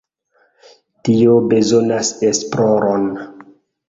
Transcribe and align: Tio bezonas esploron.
Tio 1.09 1.35
bezonas 1.51 2.09
esploron. 2.31 3.05